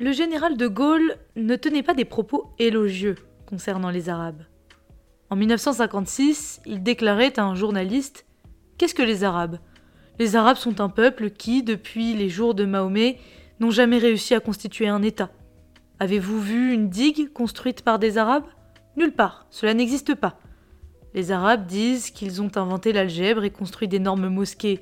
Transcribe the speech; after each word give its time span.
le 0.00 0.12
général 0.12 0.56
de 0.56 0.66
Gaulle 0.66 1.18
ne 1.36 1.56
tenait 1.56 1.82
pas 1.82 1.92
des 1.92 2.06
propos 2.06 2.54
élogieux 2.58 3.16
concernant 3.44 3.90
les 3.90 4.08
Arabes. 4.08 4.42
En 5.28 5.36
1956, 5.36 6.62
il 6.64 6.82
déclarait 6.82 7.38
à 7.38 7.44
un 7.44 7.54
journaliste 7.54 8.24
Qu'est-ce 8.78 8.94
que 8.94 9.02
les 9.02 9.24
Arabes? 9.24 9.58
Les 10.18 10.36
Arabes 10.36 10.56
sont 10.56 10.80
un 10.80 10.88
peuple 10.88 11.28
qui, 11.28 11.62
depuis 11.62 12.14
les 12.14 12.30
jours 12.30 12.54
de 12.54 12.64
Mahomet, 12.64 13.18
n'ont 13.60 13.70
jamais 13.70 13.98
réussi 13.98 14.34
à 14.34 14.40
constituer 14.40 14.88
un 14.88 15.02
État. 15.02 15.28
Avez-vous 15.98 16.40
vu 16.40 16.72
une 16.72 16.88
digue 16.88 17.30
construite 17.34 17.82
par 17.82 17.98
des 17.98 18.16
Arabes? 18.16 18.48
Nulle 18.96 19.12
part, 19.12 19.46
cela 19.50 19.74
n'existe 19.74 20.14
pas. 20.14 20.40
Les 21.12 21.30
Arabes 21.30 21.66
disent 21.66 22.10
qu'ils 22.10 22.40
ont 22.40 22.52
inventé 22.56 22.94
l'algèbre 22.94 23.44
et 23.44 23.50
construit 23.50 23.86
d'énormes 23.86 24.30
mosquées, 24.30 24.80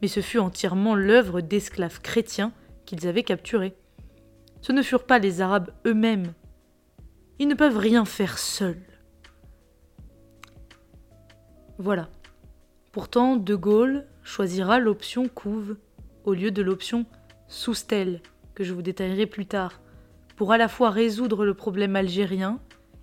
mais 0.00 0.06
ce 0.06 0.20
fut 0.20 0.38
entièrement 0.38 0.94
l'œuvre 0.94 1.40
d'esclaves 1.40 2.00
chrétiens 2.00 2.52
qu'ils 2.86 3.08
avaient 3.08 3.24
capturés. 3.24 3.74
Ce 4.64 4.72
ne 4.72 4.80
furent 4.80 5.04
pas 5.04 5.18
les 5.18 5.42
Arabes 5.42 5.72
eux-mêmes. 5.84 6.32
Ils 7.38 7.48
ne 7.48 7.54
peuvent 7.54 7.76
rien 7.76 8.06
faire 8.06 8.38
seuls. 8.38 8.80
Voilà. 11.76 12.08
Pourtant, 12.90 13.36
De 13.36 13.54
Gaulle 13.56 14.06
choisira 14.22 14.78
l'option 14.78 15.28
couve 15.28 15.76
au 16.24 16.32
lieu 16.32 16.50
de 16.50 16.62
l'option 16.62 17.04
Soustel, 17.46 18.22
que 18.54 18.64
je 18.64 18.72
vous 18.72 18.80
détaillerai 18.80 19.26
plus 19.26 19.44
tard, 19.44 19.82
pour 20.34 20.50
à 20.50 20.56
la 20.56 20.68
fois 20.68 20.88
résoudre 20.88 21.44
le 21.44 21.52
problème 21.52 21.94
algérien 21.94 22.58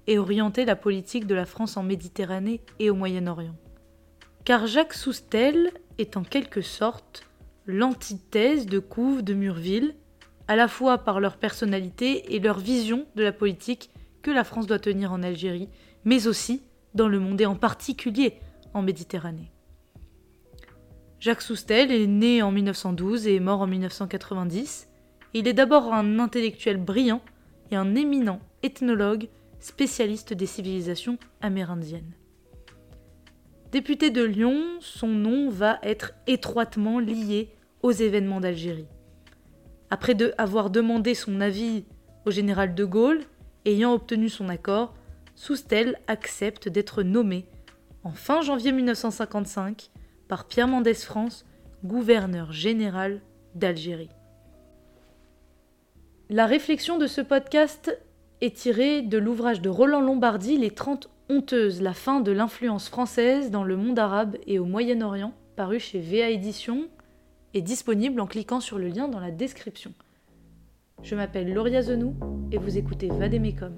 et 0.07 0.17
orienter 0.17 0.65
la 0.65 0.75
politique 0.75 1.27
de 1.27 1.35
la 1.35 1.45
France 1.45 1.77
en 1.77 1.84
Méditerranée 1.84 2.62
et 2.79 2.89
au 2.89 2.95
Moyen-Orient. 2.95 3.55
Car 4.45 4.65
Jacques 4.65 4.95
Soustel 4.95 5.70
est 5.99 6.17
en 6.17 6.23
quelque 6.23 6.62
sorte 6.62 7.21
l'antithèse 7.67 8.65
de 8.65 8.79
Couve 8.79 9.21
de 9.21 9.35
Murville, 9.35 9.93
à 10.47 10.55
la 10.55 10.67
fois 10.67 10.99
par 10.99 11.19
leur 11.19 11.37
personnalité 11.37 12.35
et 12.35 12.39
leur 12.39 12.59
vision 12.59 13.05
de 13.15 13.23
la 13.23 13.31
politique 13.31 13.89
que 14.21 14.31
la 14.31 14.43
France 14.43 14.67
doit 14.67 14.79
tenir 14.79 15.11
en 15.11 15.23
Algérie, 15.23 15.70
mais 16.05 16.27
aussi 16.27 16.61
dans 16.93 17.07
le 17.07 17.20
monde 17.20 17.41
et 17.41 17.45
en 17.45 17.55
particulier 17.55 18.39
en 18.73 18.81
Méditerranée. 18.81 19.51
Jacques 21.20 21.41
Soustel 21.41 21.91
est 21.91 22.07
né 22.07 22.41
en 22.41 22.51
1912 22.51 23.27
et 23.27 23.35
est 23.35 23.39
mort 23.39 23.61
en 23.61 23.67
1990. 23.67 24.89
Il 25.33 25.48
est 25.48 25.53
d'abord 25.53 25.93
un 25.93 26.20
intellectuel 26.20 26.77
brillant 26.77 27.21
et 27.70 27.76
un 27.76 27.95
éminent 27.95 28.39
ethnologue 28.63 29.29
spécialiste 29.59 30.33
des 30.33 30.48
civilisations 30.48 31.17
amérindiennes. 31.41 32.15
Député 33.71 34.09
de 34.09 34.23
Lyon, 34.23 34.61
son 34.81 35.07
nom 35.07 35.49
va 35.49 35.79
être 35.83 36.13
étroitement 36.27 36.99
lié 36.99 37.53
aux 37.83 37.91
événements 37.91 38.41
d'Algérie. 38.41 38.87
Après 39.93 40.15
avoir 40.37 40.70
demandé 40.70 41.13
son 41.13 41.41
avis 41.41 41.84
au 42.25 42.31
général 42.31 42.73
de 42.73 42.85
Gaulle, 42.85 43.20
ayant 43.65 43.93
obtenu 43.93 44.29
son 44.29 44.48
accord, 44.48 44.93
Soustel 45.35 45.99
accepte 46.07 46.70
d'être 46.70 47.03
nommé 47.03 47.45
en 48.05 48.11
fin 48.11 48.41
janvier 48.41 48.71
1955 48.71 49.89
par 50.29 50.48
Pierre 50.48 50.70
Mendès 50.70 50.93
France, 50.93 51.45
gouverneur 51.83 52.53
général 52.53 53.20
d'Algérie. 53.53 54.09
La 56.29 56.45
réflexion 56.45 56.98
de 56.98 57.05
ce 57.05 57.20
podcast 57.20 57.99
est 58.39 58.55
tirée 58.55 59.01
de 59.01 59.17
l'ouvrage 59.17 59.61
de 59.61 59.70
Roland 59.70 59.99
Lombardi 59.99 60.57
Les 60.57 60.71
Trente 60.71 61.09
Honteuses, 61.27 61.81
la 61.81 61.93
fin 61.93 62.21
de 62.21 62.31
l'influence 62.31 62.87
française 62.87 63.51
dans 63.51 63.65
le 63.65 63.76
monde 63.76 63.99
arabe 63.99 64.38
et 64.47 64.57
au 64.57 64.63
Moyen-Orient, 64.63 65.33
paru 65.57 65.81
chez 65.81 66.00
VA 66.00 66.29
Édition 66.29 66.88
et 67.53 67.62
disponible 67.62 68.22
en 68.22 68.28
cliquant 68.28 68.59
sur 68.59 68.78
le 68.78 68.88
lien 68.88 69.07
dans 69.07 69.19
la 69.19 69.31
description. 69.31 69.94
Je 71.03 71.16
m'appelle 71.16 71.53
Lauria 71.53 71.81
Zenou 71.81 72.16
et 72.52 72.57
vous 72.57 72.78
écoutez 72.78 73.07
Vadémécom. 73.07 73.78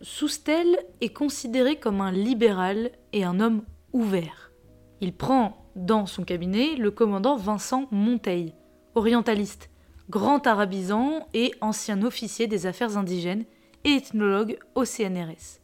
Soustel 0.00 0.78
est 1.00 1.12
considéré 1.12 1.76
comme 1.76 2.00
un 2.00 2.12
libéral 2.12 2.92
et 3.12 3.24
un 3.24 3.40
homme 3.40 3.64
ouvert. 3.92 4.53
Il 5.00 5.12
prend 5.12 5.70
dans 5.76 6.06
son 6.06 6.24
cabinet 6.24 6.76
le 6.76 6.90
commandant 6.90 7.36
Vincent 7.36 7.88
Monteil, 7.90 8.54
orientaliste, 8.94 9.70
grand 10.10 10.46
arabisant 10.46 11.26
et 11.34 11.52
ancien 11.60 12.02
officier 12.02 12.46
des 12.46 12.66
affaires 12.66 12.96
indigènes 12.96 13.44
et 13.84 13.96
ethnologue 13.96 14.58
au 14.74 14.84
CNRS. 14.84 15.60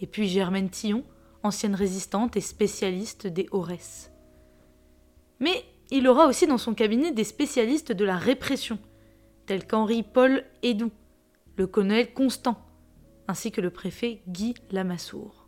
Et 0.00 0.06
puis 0.06 0.28
Germaine 0.28 0.70
Tillon, 0.70 1.04
ancienne 1.42 1.74
résistante 1.74 2.36
et 2.36 2.40
spécialiste 2.40 3.26
des 3.26 3.48
Aurès. 3.50 4.12
Mais 5.40 5.64
il 5.90 6.06
aura 6.08 6.26
aussi 6.26 6.46
dans 6.46 6.58
son 6.58 6.74
cabinet 6.74 7.12
des 7.12 7.24
spécialistes 7.24 7.92
de 7.92 8.04
la 8.04 8.16
répression, 8.16 8.78
tels 9.46 9.66
qu'Henri-Paul 9.66 10.44
Hédou, 10.62 10.90
le 11.56 11.66
colonel 11.66 12.12
Constant, 12.14 12.58
ainsi 13.28 13.50
que 13.50 13.60
le 13.60 13.70
préfet 13.70 14.22
Guy 14.28 14.54
Lamassoure. 14.70 15.41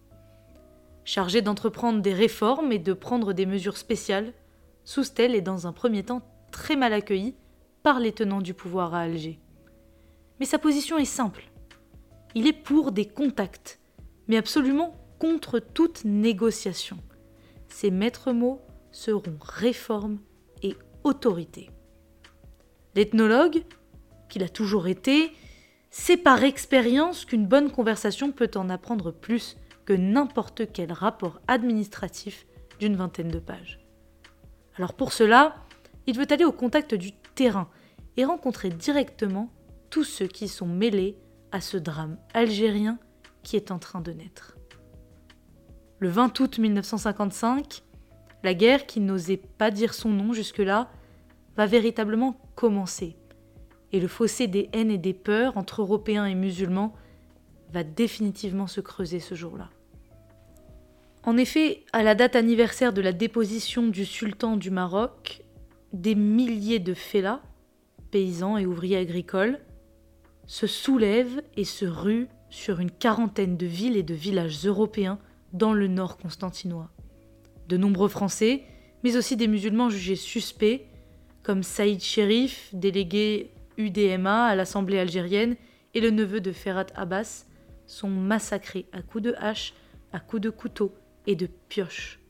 Chargé 1.04 1.42
d'entreprendre 1.42 2.00
des 2.00 2.15
réformes 2.15 2.72
et 2.72 2.78
de 2.78 2.92
prendre 2.94 3.32
des 3.32 3.47
mesures 3.47 3.76
spéciales, 3.76 4.32
Soustel 4.84 5.34
est 5.34 5.42
dans 5.42 5.66
un 5.66 5.72
premier 5.72 6.03
temps 6.03 6.22
très 6.50 6.76
mal 6.76 6.92
accueilli 6.92 7.34
par 7.82 8.00
les 8.00 8.12
tenants 8.12 8.41
du 8.41 8.54
pouvoir 8.54 8.94
à 8.94 9.00
Alger. 9.00 9.38
Mais 10.41 10.47
sa 10.47 10.59
position 10.59 10.97
est 10.97 11.04
simple. 11.04 11.50
Il 12.34 12.47
est 12.47 12.53
pour 12.53 12.91
des 12.91 13.04
contacts, 13.06 13.78
mais 14.28 14.37
absolument 14.37 14.97
contre 15.19 15.59
toute 15.59 16.04
négociation. 16.04 16.98
Ses 17.69 17.91
maîtres 17.91 18.32
mots 18.32 18.60
seront 18.91 19.38
réforme 19.41 20.19
et 20.62 20.76
autorité. 21.03 21.70
L'ethnologue, 22.94 23.64
qu'il 24.28 24.43
a 24.43 24.48
toujours 24.48 24.87
été, 24.87 25.32
c'est 25.91 26.16
par 26.16 26.43
expérience 26.43 27.25
qu'une 27.25 27.47
bonne 27.47 27.70
conversation 27.70 28.32
peut 28.32 28.50
en 28.54 28.70
apprendre 28.70 29.12
plus 29.12 29.56
que 29.84 29.92
n'importe 29.92 30.72
quel 30.72 30.92
rapport 30.92 31.40
administratif 31.46 32.46
d'une 32.78 32.96
vingtaine 32.96 33.28
de 33.28 33.38
pages. 33.38 33.80
Alors 34.76 34.94
pour 34.94 35.12
cela, 35.12 35.56
il 36.06 36.16
veut 36.16 36.30
aller 36.30 36.44
au 36.44 36.52
contact 36.52 36.94
du 36.94 37.12
terrain 37.12 37.68
et 38.16 38.24
rencontrer 38.24 38.70
directement 38.70 39.50
tous 39.90 40.04
ceux 40.04 40.26
qui 40.26 40.48
sont 40.48 40.66
mêlés 40.66 41.16
à 41.52 41.60
ce 41.60 41.76
drame 41.76 42.18
algérien 42.32 42.98
qui 43.42 43.56
est 43.56 43.70
en 43.70 43.78
train 43.78 44.00
de 44.00 44.12
naître. 44.12 44.56
Le 46.00 46.08
20 46.08 46.40
août 46.40 46.58
1955, 46.58 47.82
la 48.42 48.54
guerre 48.54 48.86
qui 48.86 49.00
n'osait 49.00 49.36
pas 49.36 49.70
dire 49.70 49.94
son 49.94 50.10
nom 50.10 50.32
jusque-là 50.32 50.90
va 51.56 51.66
véritablement 51.66 52.36
commencer 52.56 53.16
et 53.92 54.00
le 54.00 54.08
fossé 54.08 54.48
des 54.48 54.68
haines 54.72 54.90
et 54.90 54.98
des 54.98 55.14
peurs 55.14 55.56
entre 55.56 55.82
Européens 55.82 56.26
et 56.26 56.34
musulmans 56.34 56.94
va 57.74 57.84
définitivement 57.84 58.68
se 58.68 58.80
creuser 58.80 59.20
ce 59.20 59.34
jour-là. 59.34 59.68
En 61.24 61.36
effet, 61.36 61.84
à 61.92 62.02
la 62.02 62.14
date 62.14 62.36
anniversaire 62.36 62.92
de 62.92 63.02
la 63.02 63.12
déposition 63.12 63.88
du 63.88 64.04
sultan 64.04 64.56
du 64.56 64.70
Maroc, 64.70 65.42
des 65.92 66.14
milliers 66.14 66.78
de 66.78 66.94
fellahs, 66.94 67.42
paysans 68.10 68.56
et 68.56 68.64
ouvriers 68.64 68.98
agricoles, 68.98 69.58
se 70.46 70.66
soulèvent 70.66 71.42
et 71.56 71.64
se 71.64 71.84
ruent 71.84 72.28
sur 72.48 72.78
une 72.78 72.90
quarantaine 72.90 73.56
de 73.56 73.66
villes 73.66 73.96
et 73.96 74.02
de 74.02 74.14
villages 74.14 74.64
européens 74.66 75.18
dans 75.52 75.72
le 75.72 75.88
nord 75.88 76.16
constantinois. 76.16 76.90
De 77.68 77.76
nombreux 77.76 78.08
Français, 78.08 78.62
mais 79.02 79.16
aussi 79.16 79.36
des 79.36 79.48
musulmans 79.48 79.90
jugés 79.90 80.16
suspects, 80.16 80.86
comme 81.43 81.62
Saïd 81.62 82.00
Sherif, 82.00 82.70
délégué 82.72 83.50
UDMA 83.78 84.46
à 84.46 84.54
l'Assemblée 84.54 84.99
algérienne 84.99 85.56
et 85.94 86.00
le 86.00 86.10
neveu 86.10 86.40
de 86.40 86.52
Ferhat 86.52 86.87
Abbas 86.94 87.46
sont 87.86 88.08
massacrés 88.08 88.86
à 88.92 89.02
coups 89.02 89.25
de 89.25 89.34
hache, 89.38 89.75
à 90.12 90.20
coups 90.20 90.42
de 90.42 90.50
couteau 90.50 90.94
et 91.26 91.36
de 91.36 91.48
pioche. 91.69 92.20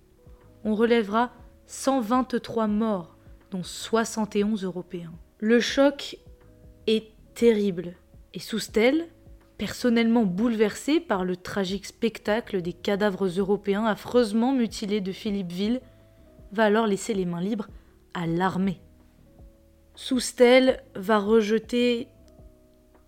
On 0.64 0.74
relèvera 0.74 1.32
123 1.66 2.66
morts, 2.66 3.16
dont 3.50 3.62
71 3.62 4.64
Européens. 4.64 5.12
Le 5.38 5.60
choc 5.60 6.18
est 6.86 7.12
terrible 7.34 7.94
et 8.32 8.40
Soustel, 8.40 9.06
personnellement 9.58 10.24
bouleversé 10.24 11.00
par 11.00 11.24
le 11.24 11.36
tragique 11.36 11.86
spectacle 11.86 12.62
des 12.62 12.72
cadavres 12.72 13.26
européens 13.26 13.84
affreusement 13.86 14.52
mutilés 14.52 15.00
de 15.00 15.12
Philippeville, 15.12 15.80
va 16.52 16.64
alors 16.64 16.86
laisser 16.86 17.14
les 17.14 17.24
mains 17.24 17.40
libres 17.40 17.68
à 18.12 18.26
l'armée. 18.26 18.80
Soustel 19.94 20.82
va 20.96 21.18
rejeter 21.18 22.08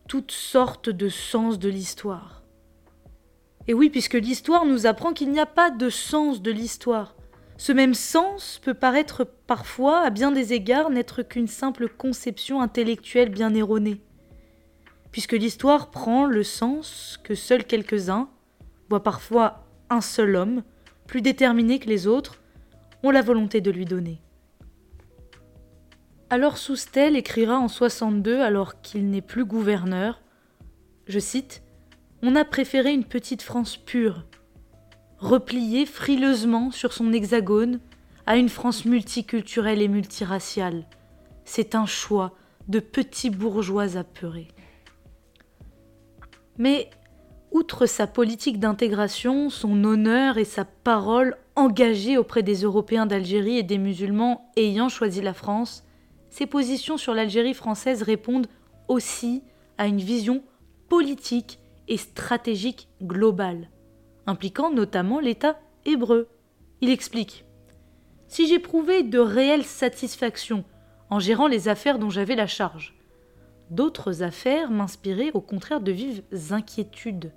toutes 0.09 0.31
sortes 0.31 0.89
de 0.89 1.09
sens 1.09 1.59
de 1.59 1.69
l'histoire. 1.69 2.36
Et 3.69 3.75
oui, 3.75 3.91
puisque 3.91 4.15
l'histoire 4.15 4.65
nous 4.65 4.87
apprend 4.87 5.13
qu'il 5.13 5.31
n'y 5.31 5.41
a 5.41 5.47
pas 5.47 5.71
de 5.71 5.91
sens 5.91 6.41
de 6.41 6.51
l'histoire. 6.51 7.17
ce 7.59 7.73
même 7.73 7.95
sens 7.95 8.61
peut 8.63 8.75
paraître 8.75 9.25
parfois, 9.47 10.01
à 10.01 10.11
bien 10.11 10.31
des 10.31 10.53
égards, 10.53 10.91
n'être 10.91 11.23
qu'une 11.23 11.49
simple 11.49 11.89
conception 11.89 12.61
intellectuelle 12.61 13.31
bien 13.31 13.55
erronée, 13.55 14.03
puisque 15.11 15.33
l'histoire 15.33 15.91
prend 15.91 16.27
le 16.27 16.43
sens 16.43 17.19
que 17.25 17.35
seuls 17.35 17.65
quelques-uns, 17.65 18.29
voient 18.91 19.03
parfois 19.03 19.65
un 19.89 20.03
seul 20.03 20.37
homme, 20.37 20.63
plus 21.07 21.23
déterminé 21.23 21.79
que 21.79 21.89
les 21.89 22.07
autres, 22.07 22.43
ont 23.03 23.11
la 23.11 23.23
volonté 23.23 23.61
de 23.61 23.71
lui 23.71 23.87
donner. 23.87 24.21
Alors 26.29 26.59
Soustel 26.59 27.17
écrira 27.17 27.59
en 27.59 27.69
62, 27.69 28.41
alors 28.41 28.81
qu'il 28.83 29.09
n'est 29.11 29.23
plus 29.23 29.45
gouverneur, 29.45 30.21
je 31.07 31.21
cite, 31.21 31.63
On 32.23 32.35
a 32.35 32.45
préféré 32.45 32.93
une 32.93 33.05
petite 33.05 33.43
France 33.43 33.77
pure, 33.77 34.25
repliée 35.19 35.85
frileusement 35.85 36.71
sur 36.71 36.93
son 36.93 37.13
hexagone, 37.13 37.81
à 38.27 38.37
une 38.37 38.49
France 38.49 38.85
multiculturelle 38.85 39.83
et 39.83 39.89
multiraciale. 39.89 40.87
C'est 41.45 41.75
un 41.75 41.87
choix 41.87 42.33
de 42.69 42.81
petits 42.81 43.31
bourgeois 43.31 43.97
apeurés. 43.97 44.49
Mais, 46.59 46.91
outre 47.53 47.87
sa 47.87 48.07
politique 48.07 48.59
d'intégration, 48.59 49.51
son 49.51 49.85
honneur 49.85 50.39
et 50.39 50.45
sa 50.45 50.65
parole 50.65 51.37
engagée 51.55 52.19
auprès 52.19 52.43
des 52.43 52.63
Européens 52.63 53.07
d'Algérie 53.07 53.59
et 53.59 53.63
des 53.63 53.79
musulmans 53.79 54.51
ayant 54.57 54.89
choisi 54.89 55.21
la 55.21 55.35
France, 55.35 55.85
ses 56.31 56.47
positions 56.47 56.97
sur 56.97 57.15
l'Algérie 57.15 57.55
française 57.55 58.03
répondent 58.03 58.49
aussi 58.89 59.43
à 59.79 59.87
une 59.87 60.01
vision 60.01 60.43
politique 60.89 61.61
et 61.89 61.97
stratégique 61.97 62.89
globale, 63.03 63.71
impliquant 64.27 64.71
notamment 64.71 65.21
l'État 65.21 65.59
hébreu. 65.85 66.29
Il 66.81 66.91
explique 66.91 67.45
Si 68.29 68.47
j'éprouvais 68.47 69.03
de 69.03 69.19
réelles 69.19 69.65
satisfactions 69.65 70.65
en 71.11 71.21
gérant 71.21 71.47
les 71.47 71.69
affaires 71.69 71.99
dont 71.99 72.11
j'avais 72.11 72.37
la 72.37 72.47
charge, 72.47 72.95
d'autres 73.71 74.23
affaires 74.23 74.71
m'inspiraient 74.71 75.33
au 75.35 75.41
contraire 75.41 75.81
de 75.81 75.93
vives 75.93 76.23
inquiétudes. 76.51 77.33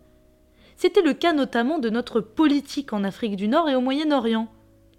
C'était 0.76 1.02
le 1.02 1.14
cas 1.14 1.34
notamment 1.34 1.80
de 1.80 1.90
notre 1.90 2.22
politique 2.22 2.94
en 2.94 3.04
Afrique 3.04 3.36
du 3.36 3.48
Nord 3.48 3.70
et 3.70 3.76
au 3.76 3.82
Moyen-Orient, 3.82 4.48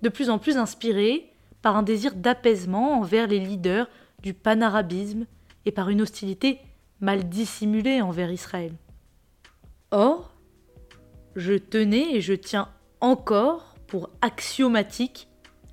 de 0.02 0.08
plus 0.08 0.31
en 0.31 0.38
plus 0.38 0.56
inspirée 0.56 1.32
par 1.62 1.76
un 1.76 1.82
désir 1.82 2.14
d'apaisement 2.14 2.99
envers 2.99 3.26
les 3.26 3.38
leaders 3.38 3.88
du 4.23 4.35
panarabisme 4.35 5.26
et 5.64 5.73
par 5.73 5.88
une 5.88 6.02
hostilité 6.02 6.58
mal 7.00 7.29
dissimulée 7.29 8.02
envers 8.02 8.31
Israël. 8.31 8.73
Or, 9.92 10.32
je 11.34 11.54
tenais 11.54 12.14
et 12.14 12.20
je 12.20 12.34
tiens 12.34 12.69
encore 13.00 13.75
pour 13.88 14.10
axiomatique 14.20 15.28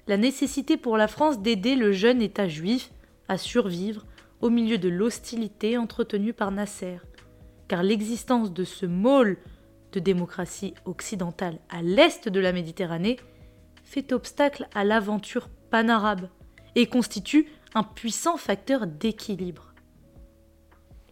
la 0.08 0.18
nécessité 0.18 0.78
pour 0.78 0.98
la 0.98 1.08
France 1.08 1.40
d'aider 1.40 1.76
le 1.76 1.92
jeune 1.92 2.22
État 2.22 2.48
juif 2.48 2.92
à 3.28 3.38
survivre 3.38 4.06
au 4.42 4.50
milieu 4.50 4.78
de 4.78 4.90
l'hostilité 4.90 5.78
entretenue 5.78 6.34
par 6.34 6.52
Nasser, 6.52 6.98
car 7.68 7.84
l'existence 7.84 8.52
de 8.54 8.64
ce 8.64 8.86
môle 8.86 9.38
de 9.92 10.00
démocratie 10.00 10.74
occidentale 10.86 11.60
à 11.70 11.82
l'est 11.82 12.30
de 12.30 12.40
la 12.40 12.54
Méditerranée 12.54 13.18
fait 13.84 14.12
obstacle 14.14 14.68
à 14.74 14.84
l'aventure 14.84 15.50
panarabe 15.70 16.30
et 16.76 16.88
constitue 16.88 17.48
un 17.74 17.84
puissant 17.84 18.38
facteur 18.38 18.88
d'équilibre. 18.88 19.74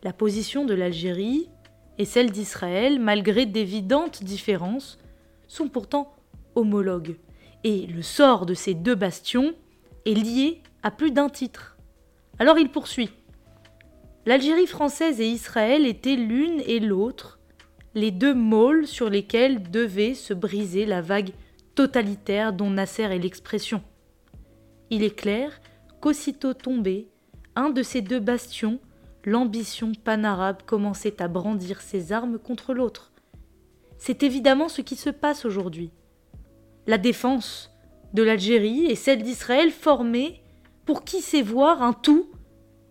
La 0.03 0.13
position 0.13 0.65
de 0.65 0.73
l'Algérie 0.73 1.49
et 1.97 2.05
celle 2.05 2.31
d'Israël, 2.31 2.99
malgré 2.99 3.45
d'évidentes 3.45 4.23
différences, 4.23 4.97
sont 5.47 5.67
pourtant 5.67 6.13
homologues, 6.55 7.17
et 7.63 7.87
le 7.87 8.01
sort 8.01 8.45
de 8.45 8.53
ces 8.53 8.73
deux 8.73 8.95
bastions 8.95 9.53
est 10.05 10.13
lié 10.13 10.61
à 10.83 10.91
plus 10.91 11.11
d'un 11.11 11.29
titre. 11.29 11.77
Alors 12.39 12.59
il 12.59 12.69
poursuit. 12.69 13.09
L'Algérie 14.25 14.67
française 14.67 15.21
et 15.21 15.27
Israël 15.27 15.85
étaient 15.85 16.15
l'une 16.15 16.61
et 16.65 16.79
l'autre 16.79 17.39
les 17.95 18.11
deux 18.11 18.33
môles 18.33 18.85
sur 18.87 19.09
lesquels 19.09 19.71
devait 19.71 20.13
se 20.13 20.33
briser 20.33 20.85
la 20.85 21.01
vague 21.01 21.31
totalitaire 21.75 22.51
dont 22.51 22.69
Nasser 22.69 23.03
est 23.03 23.19
l'expression. 23.19 23.81
Il 24.89 25.01
est 25.01 25.15
clair 25.15 25.61
qu'aussitôt 26.01 26.53
tombé, 26.53 27.07
un 27.55 27.69
de 27.69 27.81
ces 27.81 28.01
deux 28.01 28.19
bastions, 28.19 28.79
l'ambition 29.25 29.91
panarabe 29.93 30.61
commençait 30.65 31.21
à 31.21 31.27
brandir 31.27 31.81
ses 31.81 32.11
armes 32.11 32.37
contre 32.37 32.73
l'autre. 32.73 33.11
C'est 33.97 34.23
évidemment 34.23 34.69
ce 34.69 34.81
qui 34.81 34.95
se 34.95 35.09
passe 35.09 35.45
aujourd'hui. 35.45 35.91
La 36.87 36.97
défense 36.97 37.71
de 38.13 38.23
l'Algérie 38.23 38.85
et 38.85 38.95
celle 38.95 39.23
d'Israël 39.23 39.71
formées 39.71 40.43
pour 40.85 41.03
qui 41.03 41.21
sait 41.21 41.41
voir 41.41 41.81
un 41.81 41.93
tout, 41.93 42.29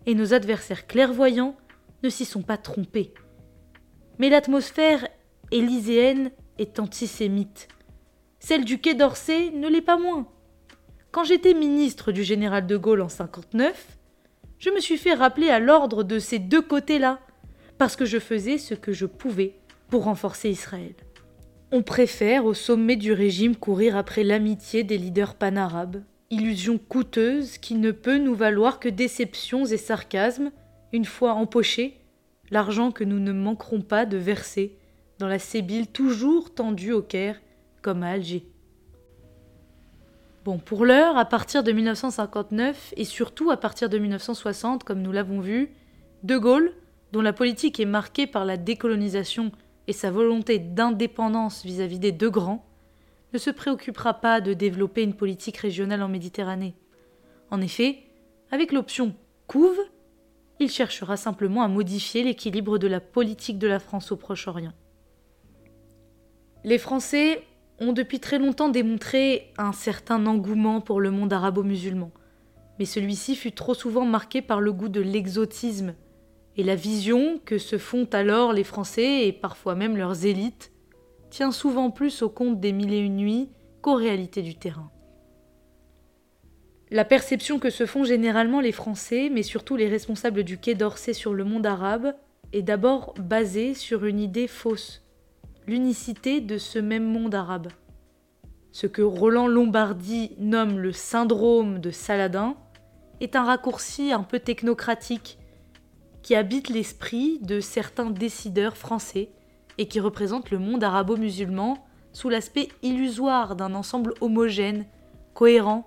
et 0.05 0.13
nos 0.13 0.33
adversaires 0.33 0.85
clairvoyants 0.85 1.55
ne 2.03 2.09
s'y 2.09 2.25
sont 2.25 2.41
pas 2.41 2.57
trompés. 2.57 3.13
Mais 4.19 4.29
l'atmosphère 4.29 5.07
élyséenne 5.51 6.31
est 6.59 6.79
antisémite. 6.79 7.67
Celle 8.39 8.65
du 8.65 8.79
Quai 8.79 8.93
d'Orsay 8.93 9.51
ne 9.51 9.67
l'est 9.67 9.81
pas 9.81 9.97
moins. 9.97 10.27
Quand 11.11 11.23
j'étais 11.23 11.53
ministre 11.53 12.11
du 12.11 12.23
général 12.23 12.67
de 12.67 12.77
Gaulle 12.77 13.01
en 13.01 13.09
59, 13.09 13.94
je 14.59 14.69
me 14.69 14.79
suis 14.79 14.97
fait 14.97 15.13
rappeler 15.13 15.49
à 15.49 15.59
l'ordre 15.59 16.03
de 16.03 16.19
ces 16.19 16.39
deux 16.39 16.61
côtés-là, 16.61 17.19
parce 17.77 17.95
que 17.95 18.05
je 18.05 18.19
faisais 18.19 18.57
ce 18.57 18.73
que 18.73 18.93
je 18.93 19.05
pouvais 19.05 19.59
pour 19.89 20.05
renforcer 20.05 20.49
Israël. 20.49 20.95
On 21.71 21.83
préfère 21.83 22.45
au 22.45 22.53
sommet 22.53 22.95
du 22.95 23.11
régime 23.11 23.55
courir 23.55 23.97
après 23.97 24.23
l'amitié 24.23 24.83
des 24.83 24.97
leaders 24.97 25.35
panarabes, 25.35 26.03
illusion 26.29 26.77
coûteuse 26.77 27.57
qui 27.57 27.75
ne 27.75 27.91
peut 27.91 28.17
nous 28.17 28.35
valoir 28.35 28.79
que 28.79 28.89
déceptions 28.89 29.65
et 29.65 29.77
sarcasmes, 29.77 30.51
une 30.93 31.05
fois 31.05 31.33
empoché, 31.33 31.99
l'argent 32.51 32.91
que 32.91 33.03
nous 33.03 33.19
ne 33.19 33.33
manquerons 33.33 33.81
pas 33.81 34.05
de 34.05 34.17
verser 34.17 34.77
dans 35.19 35.27
la 35.27 35.39
sébile 35.39 35.87
toujours 35.87 36.53
tendue 36.53 36.91
au 36.91 37.01
Caire 37.01 37.41
comme 37.81 38.03
à 38.03 38.11
Alger. 38.11 38.45
Pour 40.45 40.85
l'heure, 40.85 41.17
à 41.17 41.25
partir 41.25 41.63
de 41.63 41.71
1959 41.71 42.93
et 42.97 43.03
surtout 43.03 43.49
à 43.49 43.57
partir 43.57 43.89
de 43.89 43.97
1960, 43.97 44.83
comme 44.83 45.01
nous 45.01 45.11
l'avons 45.11 45.39
vu, 45.39 45.71
De 46.21 46.37
Gaulle, 46.37 46.71
dont 47.11 47.21
la 47.21 47.33
politique 47.33 47.79
est 47.79 47.85
marquée 47.85 48.27
par 48.27 48.45
la 48.45 48.55
décolonisation 48.55 49.51
et 49.87 49.93
sa 49.93 50.11
volonté 50.11 50.59
d'indépendance 50.59 51.65
vis-à-vis 51.65 51.97
des 51.97 52.11
deux 52.11 52.29
grands, 52.29 52.63
ne 53.33 53.39
se 53.39 53.49
préoccupera 53.49 54.13
pas 54.13 54.39
de 54.39 54.53
développer 54.53 55.01
une 55.01 55.15
politique 55.15 55.57
régionale 55.57 56.03
en 56.03 56.09
Méditerranée. 56.09 56.75
En 57.49 57.59
effet, 57.59 58.03
avec 58.51 58.71
l'option 58.71 59.15
couve, 59.47 59.79
il 60.59 60.69
cherchera 60.69 61.17
simplement 61.17 61.63
à 61.63 61.67
modifier 61.67 62.23
l'équilibre 62.23 62.77
de 62.77 62.87
la 62.87 62.99
politique 62.99 63.57
de 63.57 63.67
la 63.67 63.79
France 63.79 64.11
au 64.11 64.15
Proche-Orient. 64.15 64.73
Les 66.63 66.77
Français 66.77 67.43
ont 67.79 67.93
depuis 67.93 68.19
très 68.19 68.39
longtemps 68.39 68.69
démontré 68.69 69.53
un 69.57 69.73
certain 69.73 70.25
engouement 70.25 70.81
pour 70.81 71.01
le 71.01 71.11
monde 71.11 71.33
arabo-musulman, 71.33 72.11
mais 72.79 72.85
celui-ci 72.85 73.35
fut 73.35 73.51
trop 73.51 73.73
souvent 73.73 74.05
marqué 74.05 74.41
par 74.41 74.61
le 74.61 74.71
goût 74.73 74.89
de 74.89 75.01
l'exotisme 75.01 75.95
et 76.57 76.63
la 76.63 76.75
vision 76.75 77.39
que 77.43 77.57
se 77.57 77.77
font 77.77 78.07
alors 78.13 78.53
les 78.53 78.63
Français 78.63 79.27
et 79.27 79.33
parfois 79.33 79.75
même 79.75 79.97
leurs 79.97 80.25
élites 80.25 80.71
tient 81.29 81.51
souvent 81.51 81.91
plus 81.91 82.21
au 82.21 82.29
compte 82.29 82.59
des 82.59 82.71
mille 82.71 82.93
et 82.93 82.99
une 82.99 83.17
nuits 83.17 83.49
qu'aux 83.81 83.95
réalités 83.95 84.41
du 84.41 84.55
terrain. 84.55 84.89
La 86.91 87.03
perception 87.03 87.59
que 87.59 87.69
se 87.69 87.85
font 87.85 88.03
généralement 88.03 88.61
les 88.61 88.71
Français, 88.71 89.29
mais 89.29 89.43
surtout 89.43 89.75
les 89.75 89.89
responsables 89.89 90.43
du 90.43 90.57
Quai 90.57 90.75
d'Orsay 90.75 91.13
sur 91.13 91.33
le 91.33 91.43
monde 91.43 91.65
arabe, 91.65 92.15
est 92.53 92.61
d'abord 92.61 93.13
basée 93.19 93.73
sur 93.73 94.05
une 94.05 94.19
idée 94.19 94.47
fausse 94.47 95.04
l'unicité 95.67 96.41
de 96.41 96.57
ce 96.57 96.79
même 96.79 97.05
monde 97.05 97.35
arabe. 97.35 97.67
Ce 98.71 98.87
que 98.87 99.01
Roland 99.01 99.47
Lombardi 99.47 100.31
nomme 100.37 100.79
le 100.79 100.91
syndrome 100.91 101.79
de 101.79 101.91
Saladin 101.91 102.55
est 103.21 103.35
un 103.35 103.43
raccourci 103.43 104.11
un 104.11 104.23
peu 104.23 104.39
technocratique 104.39 105.37
qui 106.21 106.35
habite 106.35 106.69
l'esprit 106.69 107.39
de 107.39 107.59
certains 107.59 108.09
décideurs 108.09 108.77
français 108.77 109.29
et 109.77 109.87
qui 109.87 109.99
représente 109.99 110.51
le 110.51 110.59
monde 110.59 110.83
arabo-musulman 110.83 111.85
sous 112.13 112.29
l'aspect 112.29 112.69
illusoire 112.81 113.55
d'un 113.55 113.73
ensemble 113.75 114.13
homogène, 114.21 114.85
cohérent 115.33 115.85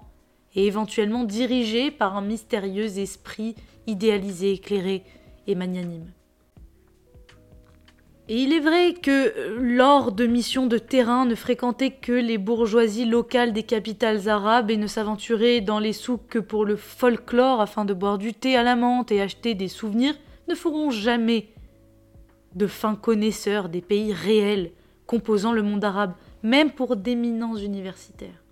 et 0.55 0.67
éventuellement 0.67 1.25
dirigé 1.25 1.91
par 1.91 2.17
un 2.17 2.23
mystérieux 2.23 2.99
esprit 2.99 3.55
idéalisé, 3.87 4.53
éclairé 4.53 5.05
et 5.47 5.55
magnanime. 5.55 6.11
Et 8.31 8.43
il 8.43 8.53
est 8.53 8.61
vrai 8.61 8.93
que 8.93 9.11
euh, 9.11 9.57
lors 9.59 10.13
de 10.13 10.27
missions 10.27 10.67
de 10.67 10.77
terrain 10.77 11.25
ne 11.25 11.35
fréquenter 11.35 11.93
que 11.93 12.13
les 12.13 12.37
bourgeoisies 12.37 13.07
locales 13.07 13.55
des 13.55 13.63
capitales 13.63 14.29
arabes 14.29 14.71
et 14.71 14.77
ne 14.77 14.87
s'aventurer 14.87 15.63
dans 15.63 15.79
les 15.79 15.95
souks 15.95 16.29
que 16.29 16.39
pour 16.39 16.67
le 16.67 16.77
folklore 16.77 17.63
afin 17.63 17.87
de 17.87 17.95
boire 17.95 18.19
du 18.19 18.35
thé 18.35 18.55
à 18.55 18.63
la 18.63 18.77
menthe 18.77 19.13
et 19.13 19.23
acheter 19.23 19.55
des 19.55 19.69
souvenirs 19.69 20.15
ne 20.47 20.55
feront 20.55 20.91
jamais 20.91 21.49
de 22.55 22.67
fins 22.67 22.97
connaisseurs 22.97 23.71
des 23.71 23.81
pays 23.81 24.13
réels 24.13 24.73
composant 25.07 25.53
le 25.53 25.63
monde 25.63 25.85
arabe, 25.85 26.13
même 26.43 26.71
pour 26.71 26.97
d'éminents 26.97 27.57
universitaires. 27.57 28.43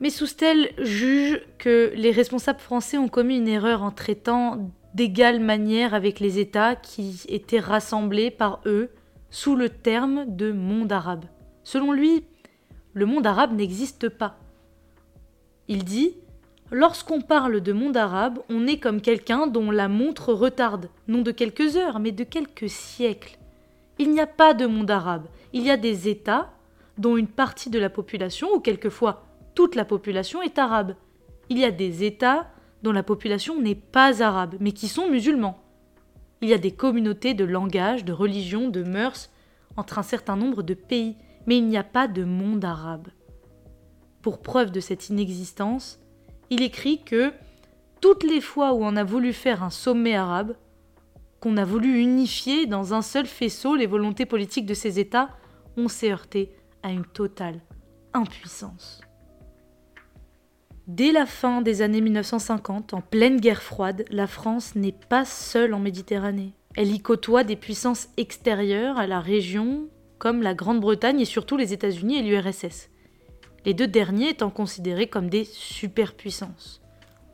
Mais 0.00 0.10
Soustel 0.10 0.70
juge 0.78 1.40
que 1.58 1.92
les 1.94 2.10
responsables 2.10 2.58
français 2.58 2.98
ont 2.98 3.08
commis 3.08 3.36
une 3.36 3.46
erreur 3.46 3.84
en 3.84 3.92
traitant 3.92 4.68
d'égale 4.94 5.40
manière 5.40 5.94
avec 5.94 6.20
les 6.20 6.38
États 6.38 6.76
qui 6.76 7.22
étaient 7.28 7.60
rassemblés 7.60 8.30
par 8.30 8.60
eux 8.66 8.90
sous 9.30 9.56
le 9.56 9.68
terme 9.68 10.24
de 10.28 10.52
monde 10.52 10.92
arabe. 10.92 11.24
Selon 11.64 11.92
lui, 11.92 12.24
le 12.92 13.06
monde 13.06 13.26
arabe 13.26 13.54
n'existe 13.54 14.08
pas. 14.08 14.38
Il 15.68 15.84
dit 15.84 16.16
Lorsqu'on 16.70 17.20
parle 17.20 17.60
de 17.60 17.72
monde 17.72 17.98
arabe, 17.98 18.38
on 18.48 18.66
est 18.66 18.78
comme 18.78 19.02
quelqu'un 19.02 19.46
dont 19.46 19.70
la 19.70 19.88
montre 19.88 20.32
retarde, 20.32 20.88
non 21.06 21.20
de 21.20 21.30
quelques 21.30 21.76
heures, 21.76 21.98
mais 21.98 22.12
de 22.12 22.24
quelques 22.24 22.70
siècles. 22.70 23.38
Il 23.98 24.10
n'y 24.10 24.20
a 24.20 24.26
pas 24.26 24.54
de 24.54 24.64
monde 24.64 24.90
arabe, 24.90 25.26
il 25.52 25.62
y 25.62 25.70
a 25.70 25.76
des 25.76 26.08
États 26.08 26.50
dont 26.96 27.18
une 27.18 27.28
partie 27.28 27.68
de 27.68 27.78
la 27.78 27.90
population, 27.90 28.48
ou 28.54 28.60
quelquefois 28.60 29.24
toute 29.54 29.74
la 29.74 29.84
population 29.84 30.40
est 30.40 30.58
arabe. 30.58 30.94
Il 31.50 31.58
y 31.58 31.64
a 31.64 31.70
des 31.70 32.04
États 32.04 32.46
dont 32.82 32.92
la 32.92 33.02
population 33.02 33.60
n'est 33.60 33.74
pas 33.74 34.22
arabe, 34.22 34.56
mais 34.60 34.72
qui 34.72 34.88
sont 34.88 35.08
musulmans. 35.08 35.58
Il 36.40 36.48
y 36.48 36.54
a 36.54 36.58
des 36.58 36.72
communautés 36.72 37.34
de 37.34 37.44
langage, 37.44 38.04
de 38.04 38.12
religion, 38.12 38.68
de 38.68 38.82
mœurs 38.82 39.30
entre 39.76 39.98
un 39.98 40.02
certain 40.02 40.36
nombre 40.36 40.62
de 40.62 40.74
pays, 40.74 41.16
mais 41.46 41.58
il 41.58 41.66
n'y 41.66 41.76
a 41.76 41.84
pas 41.84 42.08
de 42.08 42.24
monde 42.24 42.64
arabe. 42.64 43.08
Pour 44.20 44.42
preuve 44.42 44.70
de 44.70 44.80
cette 44.80 45.08
inexistence, 45.08 46.00
il 46.50 46.62
écrit 46.62 47.02
que 47.02 47.32
toutes 48.00 48.24
les 48.24 48.40
fois 48.40 48.74
où 48.74 48.84
on 48.84 48.96
a 48.96 49.04
voulu 49.04 49.32
faire 49.32 49.62
un 49.62 49.70
sommet 49.70 50.14
arabe, 50.14 50.56
qu'on 51.40 51.56
a 51.56 51.64
voulu 51.64 52.00
unifier 52.00 52.66
dans 52.66 52.94
un 52.94 53.02
seul 53.02 53.26
faisceau 53.26 53.74
les 53.74 53.86
volontés 53.86 54.26
politiques 54.26 54.66
de 54.66 54.74
ces 54.74 54.98
États, 54.98 55.30
on 55.76 55.88
s'est 55.88 56.12
heurté 56.12 56.54
à 56.82 56.92
une 56.92 57.04
totale 57.04 57.60
impuissance. 58.12 59.00
Dès 60.88 61.12
la 61.12 61.26
fin 61.26 61.62
des 61.62 61.80
années 61.80 62.00
1950, 62.00 62.92
en 62.92 63.00
pleine 63.00 63.40
guerre 63.40 63.62
froide, 63.62 64.04
la 64.10 64.26
France 64.26 64.74
n'est 64.74 64.96
pas 65.08 65.24
seule 65.24 65.74
en 65.74 65.78
Méditerranée. 65.78 66.54
Elle 66.74 66.92
y 66.92 67.00
côtoie 67.00 67.44
des 67.44 67.54
puissances 67.54 68.08
extérieures 68.16 68.98
à 68.98 69.06
la 69.06 69.20
région, 69.20 69.88
comme 70.18 70.42
la 70.42 70.54
Grande-Bretagne 70.54 71.20
et 71.20 71.24
surtout 71.24 71.56
les 71.56 71.72
États-Unis 71.72 72.18
et 72.18 72.22
l'URSS. 72.22 72.90
Les 73.64 73.74
deux 73.74 73.86
derniers 73.86 74.30
étant 74.30 74.50
considérés 74.50 75.06
comme 75.06 75.30
des 75.30 75.44
superpuissances. 75.44 76.82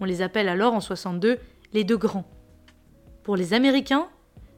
On 0.00 0.05
les 0.05 0.21
appelle 0.21 0.50
alors 0.50 0.75
en 0.75 0.81
62 0.81 1.38
les 1.73 1.85
deux 1.85 1.97
grands. 1.97 2.28
Pour 3.23 3.35
les 3.35 3.55
Américains, 3.55 4.09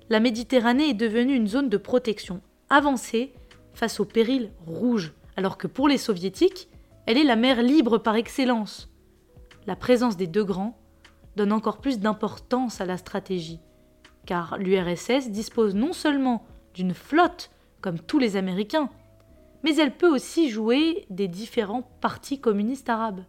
la 0.08 0.18
Méditerranée 0.18 0.90
est 0.90 0.94
devenue 0.94 1.36
une 1.36 1.46
zone 1.46 1.68
de 1.68 1.76
protection 1.76 2.40
avancée 2.68 3.34
face 3.72 4.00
aux 4.00 4.04
périls 4.04 4.50
rouges, 4.66 5.12
alors 5.36 5.58
que 5.58 5.68
pour 5.68 5.86
les 5.86 5.98
Soviétiques, 5.98 6.68
elle 7.06 7.18
est 7.18 7.24
la 7.24 7.36
mer 7.36 7.62
libre 7.62 7.98
par 7.98 8.16
excellence. 8.16 8.90
La 9.66 9.76
présence 9.76 10.16
des 10.16 10.26
deux 10.26 10.44
grands 10.44 10.78
donne 11.36 11.52
encore 11.52 11.80
plus 11.80 11.98
d'importance 11.98 12.80
à 12.80 12.86
la 12.86 12.96
stratégie, 12.96 13.60
car 14.26 14.58
l'URSS 14.58 15.30
dispose 15.30 15.74
non 15.74 15.92
seulement 15.92 16.44
d'une 16.74 16.94
flotte 16.94 17.50
comme 17.80 17.98
tous 17.98 18.18
les 18.18 18.36
Américains, 18.36 18.90
mais 19.62 19.76
elle 19.76 19.96
peut 19.96 20.12
aussi 20.12 20.50
jouer 20.50 21.06
des 21.10 21.28
différents 21.28 21.82
partis 22.00 22.40
communistes 22.40 22.88
arabes. 22.88 23.24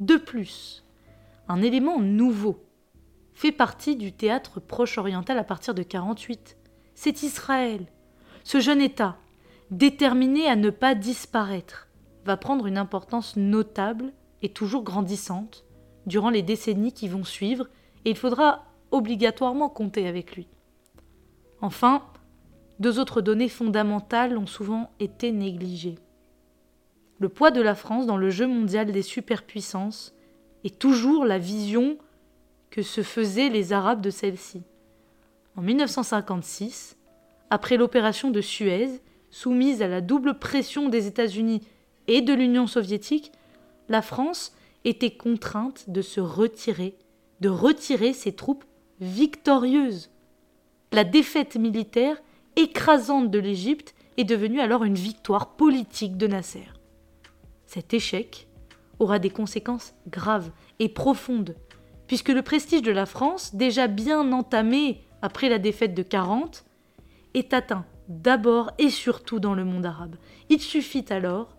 De 0.00 0.16
plus, 0.16 0.84
un 1.48 1.62
élément 1.62 2.00
nouveau 2.00 2.62
fait 3.34 3.52
partie 3.52 3.96
du 3.96 4.12
théâtre 4.12 4.60
proche-oriental 4.60 5.38
à 5.38 5.44
partir 5.44 5.74
de 5.74 5.82
48. 5.82 6.56
C'est 6.94 7.22
Israël, 7.22 7.86
ce 8.44 8.60
jeune 8.60 8.80
État, 8.80 9.18
déterminé 9.70 10.48
à 10.48 10.56
ne 10.56 10.70
pas 10.70 10.94
disparaître, 10.94 11.85
va 12.26 12.36
prendre 12.36 12.66
une 12.66 12.76
importance 12.76 13.36
notable 13.36 14.12
et 14.42 14.50
toujours 14.50 14.82
grandissante 14.82 15.64
durant 16.06 16.30
les 16.30 16.42
décennies 16.42 16.92
qui 16.92 17.08
vont 17.08 17.24
suivre, 17.24 17.68
et 18.04 18.10
il 18.10 18.16
faudra 18.16 18.64
obligatoirement 18.90 19.68
compter 19.68 20.06
avec 20.06 20.36
lui. 20.36 20.46
Enfin, 21.60 22.02
deux 22.78 22.98
autres 22.98 23.22
données 23.22 23.48
fondamentales 23.48 24.36
ont 24.36 24.46
souvent 24.46 24.90
été 25.00 25.32
négligées. 25.32 25.96
Le 27.18 27.28
poids 27.28 27.50
de 27.50 27.62
la 27.62 27.74
France 27.74 28.06
dans 28.06 28.18
le 28.18 28.30
jeu 28.30 28.46
mondial 28.46 28.92
des 28.92 29.02
superpuissances 29.02 30.14
est 30.64 30.78
toujours 30.78 31.24
la 31.24 31.38
vision 31.38 31.96
que 32.70 32.82
se 32.82 33.02
faisaient 33.02 33.48
les 33.48 33.72
Arabes 33.72 34.02
de 34.02 34.10
celle-ci. 34.10 34.62
En 35.56 35.62
1956, 35.62 36.98
après 37.48 37.78
l'opération 37.78 38.30
de 38.30 38.40
Suez, 38.40 39.00
soumise 39.30 39.80
à 39.80 39.88
la 39.88 40.00
double 40.00 40.38
pression 40.38 40.88
des 40.88 41.06
États-Unis 41.06 41.62
et 42.08 42.20
de 42.20 42.32
l'Union 42.32 42.66
soviétique, 42.66 43.32
la 43.88 44.02
France 44.02 44.54
était 44.84 45.16
contrainte 45.16 45.90
de 45.90 46.02
se 46.02 46.20
retirer, 46.20 46.96
de 47.40 47.48
retirer 47.48 48.12
ses 48.12 48.32
troupes 48.32 48.64
victorieuses. 49.00 50.10
La 50.92 51.04
défaite 51.04 51.56
militaire 51.56 52.16
écrasante 52.56 53.30
de 53.30 53.38
l'Égypte 53.38 53.94
est 54.16 54.24
devenue 54.24 54.60
alors 54.60 54.84
une 54.84 54.94
victoire 54.94 55.56
politique 55.56 56.16
de 56.16 56.26
Nasser. 56.26 56.66
Cet 57.66 57.92
échec 57.92 58.48
aura 58.98 59.18
des 59.18 59.30
conséquences 59.30 59.94
graves 60.08 60.50
et 60.78 60.88
profondes, 60.88 61.56
puisque 62.06 62.30
le 62.30 62.42
prestige 62.42 62.82
de 62.82 62.92
la 62.92 63.06
France, 63.06 63.54
déjà 63.54 63.88
bien 63.88 64.32
entamé 64.32 65.02
après 65.20 65.48
la 65.48 65.58
défaite 65.58 65.94
de 65.94 66.02
40, 66.02 66.64
est 67.34 67.52
atteint 67.52 67.84
d'abord 68.08 68.70
et 68.78 68.88
surtout 68.88 69.40
dans 69.40 69.54
le 69.54 69.64
monde 69.64 69.84
arabe. 69.84 70.16
Il 70.48 70.60
suffit 70.60 71.04
alors 71.10 71.55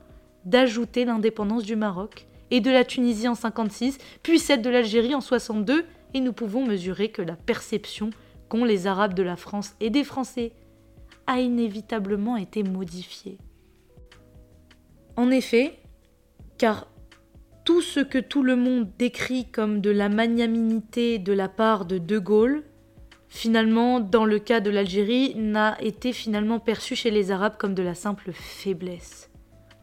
d'ajouter 0.50 1.06
l'indépendance 1.06 1.64
du 1.64 1.76
Maroc 1.76 2.28
et 2.52 2.62
de 2.62 2.72
la 2.72 2.86
Tunisie 2.86 3.28
en 3.28 3.36
56, 3.36 3.98
puis 4.24 4.40
celle 4.40 4.62
de 4.62 4.70
l'Algérie 4.70 5.16
en 5.16 5.22
62, 5.22 5.86
et 6.14 6.22
nous 6.22 6.34
pouvons 6.34 6.66
mesurer 6.66 7.10
que 7.10 7.22
la 7.22 7.36
perception 7.36 8.12
qu'ont 8.48 8.64
les 8.64 8.88
Arabes 8.88 9.14
de 9.14 9.24
la 9.24 9.36
France 9.36 9.76
et 9.82 9.90
des 9.90 10.06
Français 10.06 10.54
a 11.28 11.42
inévitablement 11.42 12.38
été 12.38 12.64
modifiée. 12.64 13.38
En 15.18 15.30
effet, 15.32 15.78
car 16.58 16.88
tout 17.66 17.82
ce 17.82 18.00
que 18.00 18.18
tout 18.18 18.44
le 18.44 18.56
monde 18.56 18.90
décrit 18.98 19.52
comme 19.52 19.82
de 19.82 19.90
la 19.90 20.08
magnanimité 20.08 21.20
de 21.20 21.34
la 21.34 21.50
part 21.50 21.84
de 21.86 21.98
De 21.98 22.18
Gaulle, 22.18 22.64
finalement, 23.28 24.00
dans 24.00 24.24
le 24.24 24.40
cas 24.40 24.62
de 24.62 24.70
l'Algérie, 24.70 25.36
n'a 25.36 25.76
été 25.82 26.14
finalement 26.14 26.60
perçu 26.60 26.96
chez 26.96 27.12
les 27.12 27.32
Arabes 27.32 27.58
comme 27.58 27.74
de 27.74 27.84
la 27.84 27.96
simple 27.96 28.32
faiblesse. 28.32 29.30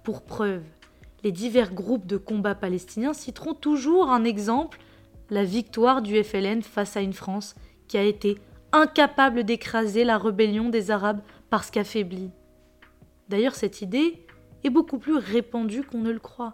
Pour 0.05 0.21
preuve, 0.21 0.63
les 1.23 1.33
divers 1.33 1.73
groupes 1.73 2.07
de 2.07 2.19
combat 2.19 2.55
palestiniens 2.55 3.15
citeront 3.15 3.55
toujours 3.55 4.11
un 4.11 4.25
exemple, 4.25 4.79
la 5.31 5.45
victoire 5.45 6.03
du 6.03 6.23
FLN 6.23 6.61
face 6.61 6.99
à 6.99 7.01
une 7.01 7.15
France 7.15 7.55
qui 7.89 7.97
a 7.97 8.03
été 8.03 8.37
incapable 8.73 9.45
d'écraser 9.45 10.05
la 10.05 10.19
rébellion 10.19 10.69
des 10.69 10.91
Arabes 10.91 11.23
parce 11.49 11.71
qu'affaiblie. 11.71 12.31
D'ailleurs, 13.31 13.55
cette 13.55 13.81
idée 13.81 14.27
est 14.63 14.69
beaucoup 14.69 14.99
plus 14.99 15.17
répandue 15.17 15.85
qu'on 15.85 16.03
ne 16.03 16.13
le 16.13 16.19
croit. 16.19 16.53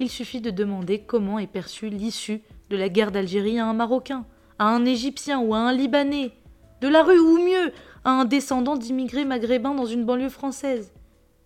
Il 0.00 0.10
suffit 0.10 0.40
de 0.40 0.50
demander 0.50 0.98
comment 0.98 1.38
est 1.38 1.46
perçue 1.46 1.90
l'issue 1.90 2.42
de 2.68 2.76
la 2.76 2.88
guerre 2.88 3.12
d'Algérie 3.12 3.60
à 3.60 3.66
un 3.66 3.74
Marocain, 3.74 4.26
à 4.58 4.74
un 4.74 4.84
Égyptien 4.84 5.38
ou 5.38 5.54
à 5.54 5.58
un 5.58 5.72
Libanais, 5.72 6.32
de 6.80 6.88
la 6.88 7.04
rue 7.04 7.20
ou 7.20 7.38
mieux, 7.38 7.72
à 8.04 8.10
un 8.10 8.24
descendant 8.24 8.76
d'immigrés 8.76 9.24
maghrébins 9.24 9.74
dans 9.74 9.86
une 9.86 10.04
banlieue 10.04 10.30
française. 10.30 10.92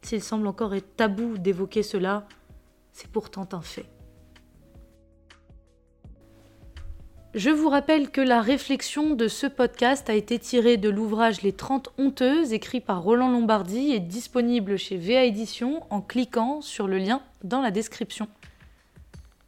S'il 0.02 0.22
semble 0.22 0.46
encore 0.46 0.74
être 0.74 0.96
tabou 0.96 1.38
d'évoquer 1.38 1.82
cela, 1.82 2.26
c'est 2.92 3.08
pourtant 3.08 3.48
un 3.52 3.62
fait. 3.62 3.86
Je 7.34 7.48
vous 7.48 7.70
rappelle 7.70 8.10
que 8.10 8.20
la 8.20 8.42
réflexion 8.42 9.14
de 9.14 9.26
ce 9.26 9.46
podcast 9.46 10.10
a 10.10 10.14
été 10.14 10.38
tirée 10.38 10.76
de 10.76 10.90
l'ouvrage 10.90 11.40
Les 11.40 11.52
30 11.52 11.88
honteuses 11.96 12.52
écrit 12.52 12.82
par 12.82 13.02
Roland 13.02 13.30
Lombardi 13.30 13.92
et 13.92 14.00
disponible 14.00 14.76
chez 14.76 14.98
VA 14.98 15.24
Édition 15.24 15.82
en 15.88 16.02
cliquant 16.02 16.60
sur 16.60 16.86
le 16.86 16.98
lien 16.98 17.22
dans 17.42 17.62
la 17.62 17.70
description. 17.70 18.28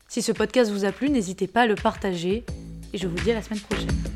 Si 0.08 0.22
ce 0.22 0.32
podcast 0.32 0.70
vous 0.70 0.86
a 0.86 0.92
plu, 0.92 1.10
n'hésitez 1.10 1.46
pas 1.46 1.62
à 1.62 1.66
le 1.66 1.74
partager 1.74 2.46
et 2.94 2.98
je 2.98 3.06
vous 3.06 3.16
dis 3.16 3.32
à 3.32 3.34
la 3.34 3.42
semaine 3.42 3.60
prochaine. 3.60 4.13